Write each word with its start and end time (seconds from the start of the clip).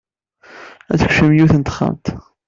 Ad 0.91 0.99
tekcem 0.99 1.29
yiwet 1.35 1.53
n 1.55 1.61
texxamt. 1.63 2.05